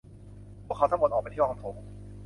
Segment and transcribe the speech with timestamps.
[0.65, 1.75] พวกเขาทั้งหมดออกไปที่ห้องโถง